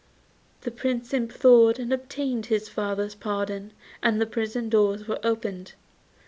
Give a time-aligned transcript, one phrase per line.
[0.61, 5.73] The Prince implored and obtained his father's pardon, and the prison doors were opened.